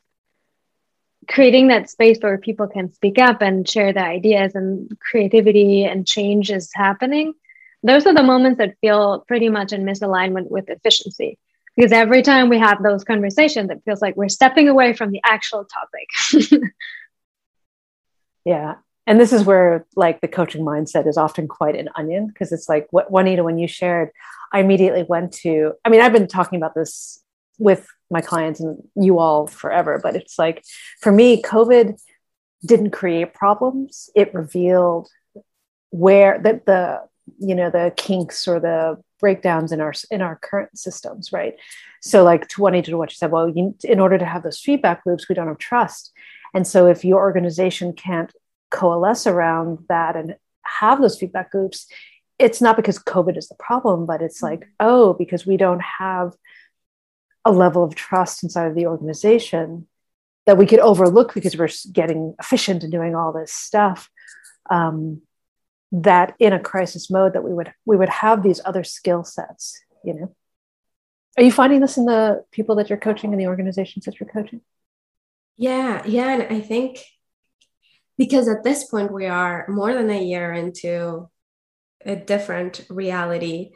creating 1.29 1.69
that 1.69 1.91
space 1.91 2.19
where 2.21 2.39
people 2.39 2.67
can 2.67 2.93
speak 2.93 3.19
up 3.19 3.41
and 3.41 3.69
share 3.69 3.93
their 3.93 4.05
ideas 4.05 4.55
and 4.55 4.91
creativity 4.99 5.85
and 5.85 6.07
change 6.07 6.51
is 6.51 6.71
happening. 6.75 7.35
Those 7.83 8.07
are 8.07 8.15
the 8.15 8.23
moments 8.23 8.59
that 8.59 8.79
feel 8.81 9.25
pretty 9.29 9.49
much 9.49 9.73
in 9.73 9.85
misalignment 9.85 10.51
with 10.51 10.69
efficiency 10.69 11.39
because 11.77 11.93
every 11.93 12.23
time 12.23 12.49
we 12.49 12.59
have 12.59 12.83
those 12.83 13.05
conversations 13.05 13.71
it 13.71 13.83
feels 13.85 14.03
like 14.03 14.17
we're 14.17 14.29
stepping 14.29 14.69
away 14.69 14.93
from 14.93 15.11
the 15.11 15.21
actual 15.25 15.65
topic. 15.65 16.63
Yeah. 18.45 18.77
And 19.09 19.19
this 19.19 19.33
is 19.33 19.43
where 19.43 19.85
like 19.97 20.21
the 20.21 20.29
coaching 20.29 20.65
mindset 20.65 21.09
is 21.09 21.17
often 21.17 21.49
quite 21.49 21.75
an 21.75 21.89
onion 21.97 22.29
because 22.29 22.53
it's 22.53 22.69
like 22.69 22.87
what 22.93 23.11
juanita 23.11 23.43
when 23.43 23.59
you 23.59 23.67
shared 23.67 24.11
i 24.53 24.61
immediately 24.61 25.03
went 25.03 25.33
to 25.33 25.73
i 25.85 25.89
mean 25.89 26.01
i've 26.01 26.13
been 26.13 26.29
talking 26.29 26.57
about 26.57 26.77
this 26.77 27.21
with 27.59 27.89
my 28.09 28.21
clients 28.21 28.61
and 28.61 28.81
you 28.95 29.19
all 29.19 29.49
forever 29.49 29.99
but 30.01 30.15
it's 30.15 30.39
like 30.39 30.63
for 31.01 31.11
me 31.11 31.43
covid 31.43 31.99
didn't 32.67 32.91
create 32.91 33.35
problems. 33.35 34.11
It 34.15 34.35
revealed 34.35 35.09
where 35.91 36.39
that 36.41 36.67
the 36.67 37.03
you 37.39 37.55
know 37.55 37.71
the 37.71 37.93
kinks 37.97 38.47
or 38.47 38.61
the 38.61 39.03
breakdowns 39.19 39.73
in 39.73 39.81
our 39.81 39.93
in 40.11 40.23
our 40.23 40.37
current 40.37 40.77
systems 40.79 41.33
right? 41.33 41.55
So 42.03 42.23
like 42.25 42.49
20 42.49 42.83
to 42.83 42.97
what 42.97 43.11
you 43.11 43.17
said 43.17 43.31
well 43.31 43.49
you, 43.49 43.75
in 43.85 44.01
order 44.01 44.19
to 44.19 44.25
have 44.25 44.43
those 44.43 44.61
feedback 44.61 45.03
loops 45.07 45.29
we 45.29 45.35
don't 45.35 45.49
have 45.49 45.59
trust. 45.59 46.13
And 46.55 46.67
so 46.67 46.87
if 46.87 47.05
your 47.05 47.21
organization 47.21 47.93
can't 47.93 48.33
coalesce 48.71 49.27
around 49.27 49.79
that 49.89 50.17
and 50.17 50.37
have 50.63 51.01
those 51.01 51.19
feedback 51.19 51.55
loops 51.55 51.87
it's 52.39 52.61
not 52.61 52.77
because 52.77 52.99
covid 52.99 53.37
is 53.39 53.49
the 53.49 53.55
problem 53.55 54.05
but 54.05 54.21
it's 54.21 54.43
like 54.43 54.69
oh 54.81 55.15
because 55.15 55.47
we 55.47 55.57
don't 55.57 55.81
have 55.81 56.35
a 57.45 57.53
level 57.53 57.85
of 57.85 57.95
trust 57.95 58.43
inside 58.43 58.67
of 58.67 58.75
the 58.75 58.87
organization 58.87 59.87
that 60.47 60.57
we 60.57 60.67
could 60.67 60.79
overlook 60.79 61.35
because 61.35 61.57
we're 61.57 61.69
getting 61.93 62.35
efficient 62.41 62.83
and 62.83 62.93
doing 62.93 63.15
all 63.15 63.33
this 63.33 63.53
stuff. 63.53 64.09
Um, 64.71 65.23
that 65.93 66.35
in 66.39 66.53
a 66.53 66.61
crisis 66.61 67.11
mode 67.11 67.33
that 67.33 67.45
we 67.45 67.55
would 67.55 67.73
we 67.85 67.97
would 67.97 68.09
have 68.09 68.43
these 68.43 68.61
other 68.65 68.85
skill 68.85 69.25
sets 69.25 69.81
you 70.05 70.15
know? 70.15 70.35
Are 71.37 71.43
you 71.43 71.53
finding 71.53 71.81
this 71.81 71.99
in 71.99 72.07
the 72.07 72.45
people 72.51 72.77
that 72.77 72.89
you're 72.89 72.99
coaching 72.99 73.33
in 73.33 73.39
the 73.39 73.49
organizations 73.49 74.05
that 74.05 74.19
you're 74.21 74.29
coaching? 74.29 74.61
Yeah 75.57 76.03
yeah 76.07 76.35
and 76.35 76.43
i 76.55 76.61
think 76.61 76.99
because 78.19 78.49
at 78.49 78.63
this 78.63 78.85
point 78.85 79.13
we 79.13 79.27
are 79.27 79.67
more 79.69 79.95
than 79.95 80.11
a 80.11 80.23
year 80.23 80.53
into 80.53 81.29
a 82.05 82.17
different 82.17 82.85
reality 82.91 83.71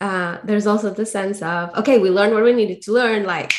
uh, 0.00 0.38
there's 0.44 0.66
also 0.66 0.88
the 0.88 1.04
sense 1.04 1.42
of 1.42 1.74
okay 1.76 1.98
we 1.98 2.08
learned 2.08 2.32
what 2.32 2.42
we 2.42 2.54
needed 2.54 2.80
to 2.80 2.92
learn 2.92 3.24
like 3.24 3.52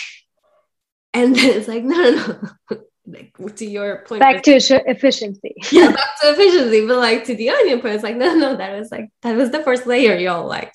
and 1.14 1.38
it's 1.38 1.68
like 1.68 1.84
no 1.84 1.98
no 1.98 2.40
no 2.72 2.82
like 3.06 3.34
to 3.56 3.66
your 3.66 4.04
point 4.08 4.20
back 4.20 4.44
to 4.44 4.56
efficiency. 4.56 5.56
Yeah 5.72 5.92
back 5.92 6.22
to 6.22 6.32
efficiency 6.32 6.86
but 6.86 6.98
like 6.98 7.26
to 7.26 7.36
the 7.36 7.50
onion 7.50 7.82
point 7.82 7.96
it's 7.96 8.04
like 8.04 8.16
no 8.16 8.36
no 8.36 8.56
that 8.56 8.78
was 8.78 8.92
like 8.92 9.10
that 9.24 9.36
was 9.36 9.52
the 9.52 9.64
first 9.64 9.88
layer 9.88 10.16
y'all 10.16 10.48
like 10.48 10.74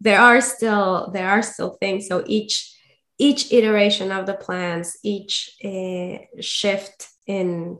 there 0.00 0.20
are 0.20 0.40
still 0.40 1.10
there 1.12 1.28
are 1.28 1.42
still 1.42 1.76
things. 1.80 2.06
So 2.06 2.22
each 2.26 2.74
each 3.18 3.52
iteration 3.52 4.12
of 4.12 4.26
the 4.26 4.34
plans 4.34 4.98
each 5.02 5.56
uh, 5.64 6.18
shift 6.40 7.08
in 7.26 7.78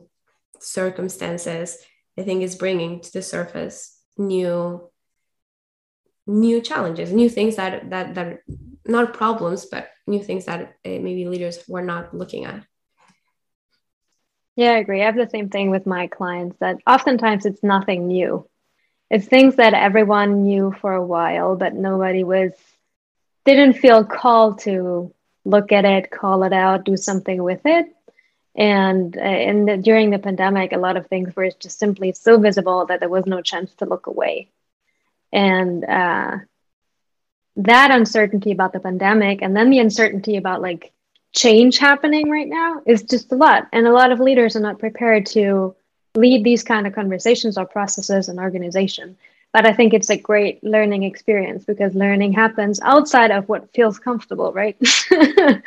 circumstances 0.59 1.77
i 2.17 2.23
think 2.23 2.41
is 2.41 2.55
bringing 2.55 2.99
to 2.99 3.13
the 3.13 3.21
surface 3.21 4.01
new 4.17 4.89
new 6.25 6.59
challenges 6.59 7.13
new 7.13 7.29
things 7.29 7.55
that 7.55 7.89
that 7.91 8.15
that 8.15 8.27
are 8.27 8.43
not 8.85 9.13
problems 9.13 9.65
but 9.65 9.89
new 10.07 10.23
things 10.23 10.45
that 10.45 10.61
uh, 10.85 10.97
maybe 11.05 11.27
leaders 11.27 11.59
were 11.67 11.83
not 11.83 12.13
looking 12.15 12.45
at 12.45 12.65
yeah, 14.57 14.71
I 14.71 14.77
agree. 14.79 15.03
I 15.03 15.05
have 15.05 15.15
the 15.15 15.29
same 15.29 15.49
thing 15.49 15.69
with 15.69 15.85
my 15.85 16.07
clients 16.07 16.57
that 16.59 16.79
oftentimes 16.87 17.45
it's 17.45 17.61
nothing 17.61 18.07
new. 18.07 18.49
It's 19.11 19.27
things 19.27 19.57
that 19.57 19.75
everyone 19.75 20.43
knew 20.43 20.75
for 20.81 20.93
a 20.93 21.05
while, 21.05 21.55
but 21.55 21.75
nobody 21.75 22.23
was, 22.23 22.51
didn't 23.45 23.73
feel 23.73 24.03
called 24.03 24.59
to 24.61 25.13
look 25.45 25.71
at 25.71 25.85
it, 25.85 26.09
call 26.09 26.43
it 26.43 26.53
out, 26.53 26.85
do 26.85 26.97
something 26.97 27.41
with 27.41 27.61
it. 27.65 27.85
And 28.55 29.15
uh, 29.15 29.21
in 29.21 29.65
the, 29.65 29.77
during 29.77 30.09
the 30.09 30.17
pandemic, 30.17 30.73
a 30.73 30.77
lot 30.77 30.97
of 30.97 31.05
things 31.05 31.35
were 31.35 31.51
just 31.51 31.77
simply 31.77 32.11
so 32.13 32.39
visible 32.39 32.87
that 32.87 32.99
there 32.99 33.09
was 33.09 33.27
no 33.27 33.41
chance 33.41 33.71
to 33.75 33.85
look 33.85 34.07
away. 34.07 34.49
And 35.31 35.85
uh, 35.85 36.37
that 37.57 37.91
uncertainty 37.91 38.51
about 38.51 38.73
the 38.73 38.79
pandemic, 38.79 39.43
and 39.43 39.55
then 39.55 39.69
the 39.69 39.79
uncertainty 39.79 40.37
about 40.37 40.63
like 40.63 40.91
change 41.33 41.77
happening 41.77 42.29
right 42.29 42.47
now 42.47 42.81
is 42.85 43.03
just 43.03 43.31
a 43.31 43.35
lot. 43.35 43.67
And 43.71 43.87
a 43.87 43.91
lot 43.91 44.11
of 44.11 44.19
leaders 44.19 44.55
are 44.55 44.61
not 44.61 44.79
prepared 44.79 45.25
to 45.27 45.75
lead 46.15 46.43
these 46.43 46.63
kind 46.63 46.87
of 46.87 46.93
conversations 46.93 47.57
or 47.57 47.65
processes 47.65 48.27
and 48.27 48.39
organization. 48.39 49.17
But 49.53 49.65
I 49.65 49.73
think 49.73 49.93
it's 49.93 50.09
a 50.09 50.17
great 50.17 50.63
learning 50.63 51.03
experience 51.03 51.63
because 51.65 51.95
learning 51.95 52.33
happens 52.33 52.79
outside 52.81 53.31
of 53.31 53.47
what 53.47 53.73
feels 53.73 53.97
comfortable, 53.99 54.51
right? 54.51 54.77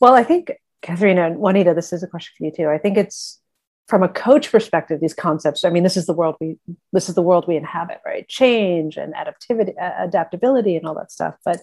well, 0.00 0.14
I 0.14 0.24
think, 0.24 0.52
Katharina 0.82 1.26
and 1.26 1.38
Juanita, 1.38 1.74
this 1.74 1.92
is 1.92 2.02
a 2.02 2.06
question 2.06 2.34
for 2.36 2.44
you 2.44 2.50
too. 2.50 2.68
I 2.68 2.78
think 2.78 2.96
it's 2.96 3.40
from 3.86 4.02
a 4.02 4.08
coach 4.08 4.50
perspective, 4.50 5.00
these 5.00 5.14
concepts, 5.14 5.64
I 5.64 5.70
mean, 5.70 5.82
this 5.82 5.96
is 5.96 6.06
the 6.06 6.14
world 6.14 6.36
we 6.40 6.58
this 6.92 7.08
is 7.08 7.14
the 7.14 7.22
world 7.22 7.46
we 7.46 7.56
inhabit, 7.56 8.00
right? 8.04 8.26
Change 8.28 8.96
and 8.96 9.14
adaptivity, 9.14 9.74
adaptability 9.78 10.76
and 10.76 10.86
all 10.86 10.94
that 10.94 11.12
stuff. 11.12 11.36
But 11.44 11.60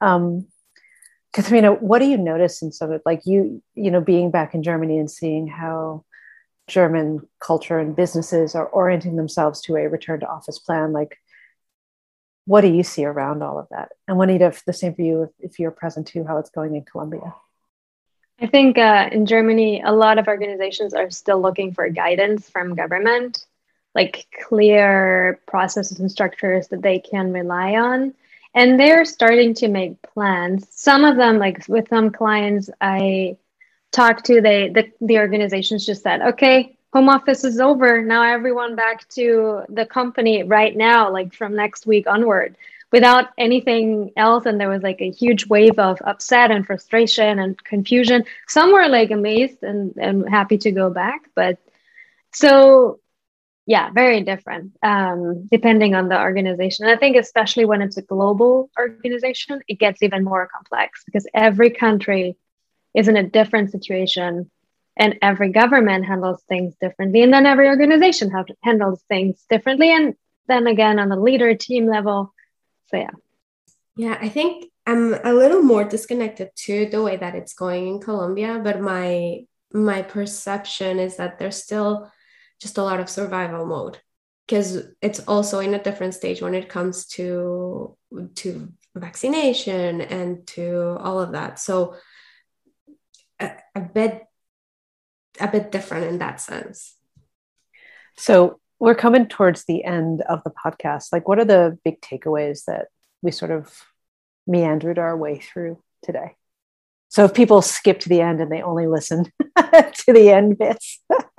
um, 0.00 0.46
Katharina, 1.32 1.72
what 1.72 2.00
do 2.00 2.06
you 2.06 2.18
notice 2.18 2.60
in 2.60 2.72
some 2.72 2.90
of 2.90 2.96
it? 2.96 3.02
Like 3.06 3.22
you, 3.24 3.62
you 3.74 3.90
know, 3.90 4.00
being 4.00 4.30
back 4.30 4.54
in 4.54 4.62
Germany 4.62 4.98
and 4.98 5.10
seeing 5.10 5.46
how 5.46 6.04
German 6.66 7.26
culture 7.40 7.78
and 7.78 7.96
businesses 7.96 8.54
are 8.54 8.66
orienting 8.66 9.16
themselves 9.16 9.62
to 9.62 9.76
a 9.76 9.88
return 9.88 10.20
to 10.20 10.28
office 10.28 10.58
plan. 10.58 10.92
Like, 10.92 11.18
what 12.44 12.60
do 12.60 12.68
you 12.68 12.82
see 12.82 13.04
around 13.04 13.42
all 13.42 13.58
of 13.58 13.68
that? 13.70 13.90
And 14.06 14.18
Juanita, 14.18 14.46
if 14.46 14.64
the 14.64 14.72
same 14.72 14.94
for 14.94 15.02
you 15.02 15.22
if, 15.22 15.30
if 15.38 15.58
you're 15.58 15.70
present 15.70 16.06
too, 16.06 16.24
how 16.24 16.38
it's 16.38 16.50
going 16.50 16.76
in 16.76 16.84
Colombia. 16.84 17.34
I 18.40 18.46
think 18.46 18.76
uh, 18.76 19.08
in 19.12 19.24
Germany, 19.26 19.82
a 19.84 19.92
lot 19.92 20.18
of 20.18 20.26
organizations 20.26 20.94
are 20.94 21.10
still 21.10 21.40
looking 21.40 21.72
for 21.72 21.88
guidance 21.88 22.50
from 22.50 22.74
government, 22.74 23.46
like 23.94 24.26
clear 24.42 25.40
processes 25.46 26.00
and 26.00 26.10
structures 26.10 26.68
that 26.68 26.82
they 26.82 26.98
can 26.98 27.32
rely 27.32 27.76
on 27.76 28.14
and 28.54 28.78
they're 28.78 29.04
starting 29.04 29.54
to 29.54 29.68
make 29.68 30.00
plans 30.02 30.66
some 30.70 31.04
of 31.04 31.16
them 31.16 31.38
like 31.38 31.66
with 31.68 31.88
some 31.88 32.10
clients 32.10 32.70
i 32.80 33.36
talked 33.90 34.24
to 34.24 34.40
they 34.40 34.68
the, 34.68 34.90
the 35.00 35.18
organizations 35.18 35.84
just 35.84 36.02
said 36.02 36.20
okay 36.22 36.76
home 36.92 37.08
office 37.08 37.44
is 37.44 37.58
over. 37.58 38.02
Now 38.02 38.22
everyone 38.22 38.76
back 38.76 39.08
to 39.10 39.62
the 39.68 39.86
company 39.86 40.42
right 40.42 40.76
now, 40.76 41.10
like 41.10 41.32
from 41.32 41.54
next 41.54 41.86
week 41.86 42.06
onward, 42.06 42.56
without 42.90 43.28
anything 43.38 44.12
else. 44.16 44.44
And 44.44 44.60
there 44.60 44.68
was 44.68 44.82
like 44.82 45.00
a 45.00 45.10
huge 45.10 45.46
wave 45.46 45.78
of 45.78 45.98
upset 46.04 46.50
and 46.50 46.66
frustration 46.66 47.38
and 47.38 47.62
confusion. 47.64 48.24
Some 48.46 48.72
were 48.72 48.88
like 48.88 49.10
amazed 49.10 49.62
and, 49.62 49.96
and 49.96 50.28
happy 50.28 50.58
to 50.58 50.70
go 50.70 50.90
back. 50.90 51.22
But 51.34 51.58
so 52.32 53.00
yeah, 53.66 53.90
very 53.90 54.22
different 54.22 54.72
um, 54.82 55.48
depending 55.50 55.94
on 55.94 56.08
the 56.08 56.20
organization. 56.20 56.86
I 56.86 56.96
think 56.96 57.16
especially 57.16 57.64
when 57.64 57.82
it's 57.82 57.96
a 57.96 58.02
global 58.02 58.70
organization, 58.78 59.60
it 59.68 59.78
gets 59.78 60.02
even 60.02 60.24
more 60.24 60.48
complex 60.52 61.04
because 61.04 61.26
every 61.32 61.70
country 61.70 62.36
is 62.94 63.08
in 63.08 63.16
a 63.16 63.28
different 63.28 63.70
situation 63.70 64.50
and 64.96 65.18
every 65.22 65.50
government 65.50 66.04
handles 66.04 66.42
things 66.48 66.74
differently. 66.80 67.22
And 67.22 67.32
then 67.32 67.46
every 67.46 67.68
organization 67.68 68.30
have, 68.30 68.46
handles 68.62 69.02
things 69.08 69.42
differently. 69.48 69.90
And 69.90 70.14
then 70.48 70.66
again 70.66 70.98
on 70.98 71.08
the 71.08 71.16
leader 71.16 71.54
team 71.54 71.86
level 71.86 72.32
so 72.88 72.96
yeah. 72.96 73.10
Yeah 73.96 74.18
i 74.20 74.28
think 74.28 74.66
i'm 74.86 75.14
a 75.14 75.32
little 75.32 75.62
more 75.62 75.84
disconnected 75.84 76.50
to 76.64 76.86
the 76.86 77.02
way 77.02 77.16
that 77.16 77.34
it's 77.34 77.54
going 77.54 77.88
in 77.88 78.00
colombia 78.00 78.60
but 78.62 78.80
my 78.80 79.40
my 79.72 80.02
perception 80.02 80.98
is 80.98 81.16
that 81.16 81.38
there's 81.38 81.62
still 81.62 82.10
just 82.62 82.78
a 82.78 82.82
lot 82.82 83.00
of 83.00 83.10
survival 83.10 83.66
mode 83.66 83.98
because 84.46 84.82
it's 85.00 85.20
also 85.20 85.58
in 85.58 85.74
a 85.74 85.82
different 85.82 86.14
stage 86.14 86.40
when 86.40 86.54
it 86.54 86.68
comes 86.68 87.06
to 87.06 87.96
to 88.34 88.72
vaccination 88.94 90.00
and 90.00 90.46
to 90.46 90.96
all 91.00 91.20
of 91.20 91.32
that 91.32 91.58
so 91.58 91.96
a, 93.40 93.50
a 93.74 93.80
bit 93.80 94.26
a 95.40 95.48
bit 95.48 95.72
different 95.72 96.06
in 96.06 96.18
that 96.18 96.40
sense. 96.40 96.94
So 98.16 98.60
we're 98.78 98.94
coming 98.94 99.26
towards 99.26 99.64
the 99.64 99.84
end 99.84 100.22
of 100.22 100.42
the 100.44 100.50
podcast. 100.50 101.06
Like, 101.12 101.28
what 101.28 101.38
are 101.38 101.44
the 101.44 101.78
big 101.84 102.00
takeaways 102.00 102.64
that 102.66 102.88
we 103.22 103.30
sort 103.30 103.50
of 103.50 103.72
meandered 104.46 104.98
our 104.98 105.16
way 105.16 105.38
through 105.38 105.82
today? 106.02 106.36
So 107.08 107.24
if 107.24 107.34
people 107.34 107.62
skip 107.62 108.00
to 108.00 108.08
the 108.08 108.20
end 108.20 108.40
and 108.40 108.50
they 108.50 108.62
only 108.62 108.86
listen 108.86 109.24
to 109.56 110.12
the 110.12 110.30
end 110.30 110.58
bits. 110.58 111.00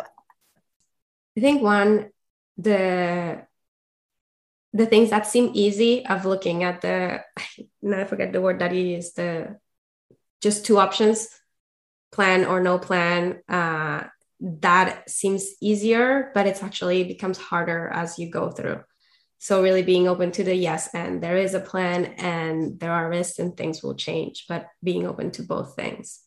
I 1.37 1.41
think 1.41 1.61
one, 1.61 2.11
the 2.57 3.45
the 4.75 4.85
things 4.87 5.11
that 5.11 5.27
seem 5.27 5.51
easy 5.53 6.05
of 6.05 6.25
looking 6.25 6.63
at 6.63 6.81
the 6.81 7.21
now 7.81 8.01
I 8.01 8.05
forget 8.05 8.33
the 8.33 8.41
word 8.41 8.59
that 8.59 8.71
he 8.71 8.95
used, 8.95 9.15
the 9.15 9.57
just 10.41 10.65
two 10.65 10.77
options 10.77 11.27
plan 12.11 12.45
or 12.45 12.61
no 12.61 12.77
plan 12.77 13.41
uh, 13.49 14.03
that 14.39 15.09
seems 15.09 15.55
easier 15.61 16.31
but 16.35 16.45
it's 16.45 16.61
actually 16.61 17.03
becomes 17.03 17.37
harder 17.37 17.89
as 17.89 18.19
you 18.19 18.29
go 18.29 18.51
through. 18.51 18.81
So 19.39 19.61
really 19.61 19.83
being 19.83 20.07
open 20.07 20.31
to 20.33 20.43
the 20.43 20.55
yes 20.55 20.93
and 20.93 21.21
there 21.21 21.37
is 21.37 21.53
a 21.53 21.59
plan 21.59 22.05
and 22.17 22.79
there 22.79 22.91
are 22.91 23.09
risks 23.09 23.39
and 23.39 23.57
things 23.57 23.83
will 23.83 23.95
change 23.95 24.45
but 24.47 24.67
being 24.83 25.05
open 25.07 25.31
to 25.31 25.43
both 25.43 25.75
things 25.75 26.21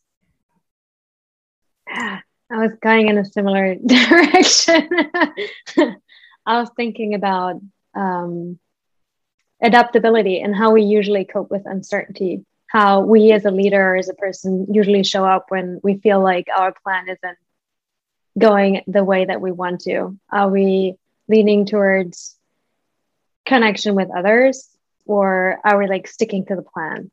i 2.50 2.58
was 2.58 2.72
going 2.80 3.08
in 3.08 3.18
a 3.18 3.24
similar 3.24 3.74
direction. 3.86 4.88
I 6.48 6.60
was 6.60 6.70
thinking 6.76 7.14
about 7.14 7.60
um, 7.94 8.58
adaptability 9.60 10.40
and 10.40 10.54
how 10.54 10.70
we 10.70 10.82
usually 10.82 11.24
cope 11.24 11.50
with 11.50 11.62
uncertainty 11.66 12.44
how 12.68 13.00
we 13.00 13.32
as 13.32 13.44
a 13.44 13.50
leader 13.50 13.94
or 13.94 13.96
as 13.96 14.08
a 14.08 14.14
person 14.14 14.66
usually 14.70 15.04
show 15.04 15.24
up 15.24 15.46
when 15.48 15.80
we 15.82 15.98
feel 15.98 16.20
like 16.20 16.48
our 16.54 16.74
plan 16.82 17.08
isn't 17.08 17.38
going 18.38 18.82
the 18.86 19.04
way 19.04 19.24
that 19.24 19.40
we 19.40 19.52
want 19.52 19.80
to. 19.82 20.18
Are 20.30 20.50
we 20.50 20.96
leaning 21.28 21.64
towards 21.64 22.36
connection 23.46 23.94
with 23.94 24.10
others 24.14 24.68
or 25.06 25.60
are 25.64 25.78
we 25.78 25.86
like 25.86 26.06
sticking 26.08 26.44
to 26.46 26.56
the 26.56 26.62
plan? 26.62 27.10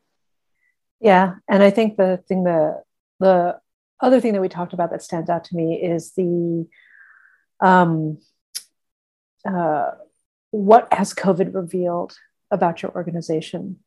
Yeah 0.99 1.35
and 1.47 1.61
i 1.61 1.69
think 1.69 1.97
the 1.97 2.23
thing 2.27 2.45
that 2.45 2.83
the 3.19 3.59
other 3.99 4.19
thing 4.19 4.33
that 4.33 4.41
we 4.41 4.49
talked 4.49 4.73
about 4.73 4.91
that 4.91 5.01
stands 5.01 5.29
out 5.29 5.45
to 5.45 5.55
me 5.55 5.75
is 5.81 6.13
the 6.13 6.67
um 7.61 8.17
uh 9.47 9.91
what 10.51 10.91
has 10.93 11.13
covid 11.13 11.53
revealed 11.53 12.15
about 12.51 12.81
your 12.81 12.91
organization 12.95 13.79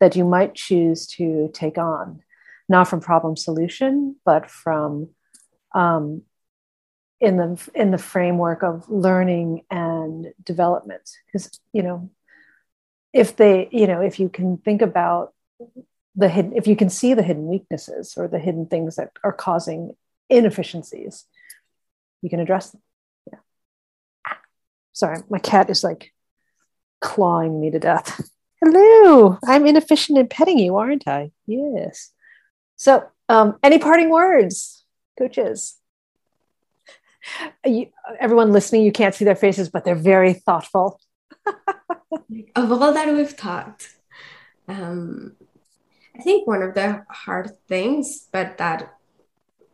that 0.00 0.16
you 0.16 0.24
might 0.24 0.54
choose 0.54 1.06
to 1.06 1.50
take 1.52 1.78
on, 1.78 2.22
not 2.68 2.88
from 2.88 3.00
problem 3.00 3.36
solution, 3.36 4.16
but 4.24 4.50
from 4.50 5.08
um, 5.74 6.22
in 7.20 7.36
the 7.36 7.70
in 7.74 7.90
the 7.90 7.98
framework 7.98 8.62
of 8.62 8.88
learning 8.88 9.62
and 9.70 10.28
development. 10.42 11.02
Because 11.26 11.50
you 11.72 11.82
know, 11.82 12.10
if 13.12 13.36
they, 13.36 13.68
you 13.72 13.86
know, 13.86 14.00
if 14.00 14.20
you 14.20 14.28
can 14.28 14.58
think 14.58 14.82
about 14.82 15.34
the 16.18 16.28
hidden, 16.28 16.52
if 16.54 16.66
you 16.66 16.74
can 16.74 16.90
see 16.90 17.14
the 17.14 17.22
hidden 17.22 17.46
weaknesses 17.46 18.14
or 18.16 18.26
the 18.26 18.40
hidden 18.40 18.66
things 18.66 18.96
that 18.96 19.12
are 19.22 19.32
causing 19.32 19.92
inefficiencies, 20.28 21.24
you 22.22 22.28
can 22.28 22.40
address 22.40 22.70
them. 22.70 22.82
Yeah. 23.30 23.38
Sorry, 24.92 25.18
my 25.30 25.38
cat 25.38 25.70
is 25.70 25.84
like 25.84 26.12
clawing 27.00 27.60
me 27.60 27.70
to 27.70 27.78
death. 27.78 28.28
Hello, 28.60 29.38
I'm 29.46 29.64
inefficient 29.66 30.18
in 30.18 30.26
petting 30.26 30.58
you, 30.58 30.76
aren't 30.76 31.06
I? 31.06 31.30
Yes. 31.46 32.10
So, 32.74 33.06
um, 33.28 33.56
any 33.62 33.78
parting 33.78 34.10
words, 34.10 34.84
coaches? 35.16 35.76
You, 37.64 37.86
everyone 38.18 38.50
listening, 38.50 38.82
you 38.82 38.90
can't 38.90 39.14
see 39.14 39.24
their 39.24 39.36
faces, 39.36 39.68
but 39.68 39.84
they're 39.84 39.94
very 39.94 40.32
thoughtful. 40.32 41.00
of 41.46 42.72
all 42.72 42.92
that 42.92 43.14
we've 43.14 43.36
talked, 43.36 43.94
um, 44.66 45.36
I 46.18 46.22
think 46.22 46.46
one 46.46 46.62
of 46.62 46.74
the 46.74 47.04
hard 47.08 47.52
things, 47.68 48.26
but 48.32 48.58
that 48.58 48.94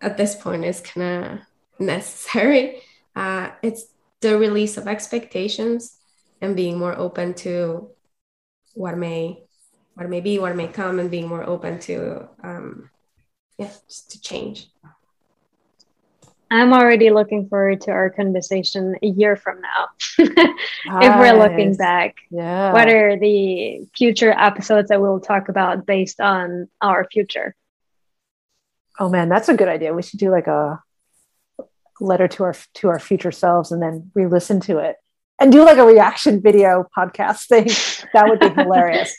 at 0.01 0.17
this 0.17 0.35
point 0.35 0.65
is 0.65 0.81
kind 0.81 1.25
of 1.25 1.39
necessary, 1.79 2.83
uh, 3.17 3.51
it's 3.63 3.87
the 4.21 4.39
release 4.39 4.77
of 4.77 4.87
expectations 4.87 5.99
and 6.41 6.57
being 6.57 6.79
more 6.79 6.97
open 6.97 7.35
to 7.35 7.91
what 8.75 8.99
may 8.99 9.41
what 9.95 10.11
may 10.11 10.21
be, 10.21 10.41
what 10.41 10.57
may 10.57 10.67
come, 10.67 10.99
and 10.99 11.11
being 11.11 11.29
more 11.29 11.49
open 11.49 11.79
to 11.79 12.29
um, 12.43 12.91
yeah, 13.59 13.71
just 13.89 14.11
to 14.11 14.21
change. 14.21 14.69
I'm 16.51 16.73
already 16.73 17.11
looking 17.11 17.49
forward 17.49 17.81
to 17.83 17.91
our 17.91 18.11
conversation 18.11 18.97
a 19.03 19.07
year 19.07 19.37
from 19.37 19.61
now. 19.61 19.89
if 20.19 21.19
we're 21.19 21.39
looking 21.39 21.75
back, 21.75 22.17
yeah. 22.31 22.73
what 22.73 22.89
are 22.89 23.19
the 23.19 23.87
future 23.97 24.31
episodes 24.31 24.89
that 24.89 25.01
we'll 25.01 25.21
talk 25.21 25.49
about 25.49 25.87
based 25.87 26.21
on 26.21 26.69
our 26.81 27.07
future? 27.11 27.57
Oh 29.01 29.09
man, 29.09 29.29
that's 29.29 29.49
a 29.49 29.55
good 29.55 29.69
idea. 29.69 29.93
We 29.93 30.03
should 30.03 30.21
do 30.21 30.31
like 30.31 30.47
a 30.47 30.83
letter 32.01 32.29
to 32.29 32.45
our 32.45 32.55
to 32.75 32.89
our 32.89 32.99
future 32.99 33.33
selves 33.33 33.73
and 33.73 33.83
then 33.83 34.11
re-listen 34.15 34.61
to 34.61 34.79
it 34.79 34.97
and 35.41 35.51
do 35.51 35.65
like 35.65 35.79
a 35.79 35.85
reaction 35.85 36.41
video 36.41 36.87
podcast 36.97 37.49
thing. 37.49 37.67
That 38.13 38.29
would 38.29 38.41
be 38.41 38.49
hilarious. 38.63 39.17